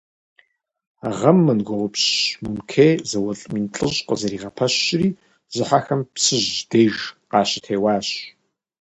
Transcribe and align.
А 1.07 1.09
гъэм 1.17 1.37
монголыпщ 1.45 2.03
Мункэ 2.43 2.87
зауэлӏ 3.09 3.45
мин 3.51 3.65
плӏыщӏ 3.73 4.03
къызэригъэпэщри, 4.07 5.07
зыхьэхэм 5.55 6.01
Псыжь 6.13 6.53
деж 6.69 6.95
къащытеуащ. 7.31 8.07